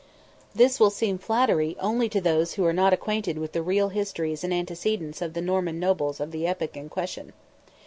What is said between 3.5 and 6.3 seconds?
the real histories and antecedents of the Norman nobles